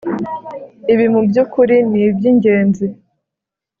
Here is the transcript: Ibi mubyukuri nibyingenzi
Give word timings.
Ibi 0.93 1.05
mubyukuri 1.13 1.75
nibyingenzi 1.91 2.85